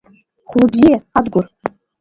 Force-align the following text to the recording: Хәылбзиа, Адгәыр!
Хәылбзиа, 0.53 0.97
Адгәыр! 1.17 1.45